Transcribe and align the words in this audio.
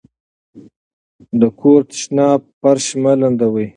د 1.39 1.41
کور 1.59 1.81
تشناب 1.91 2.39
فرش 2.59 2.85
مه 3.01 3.13
لندوئ. 3.21 3.67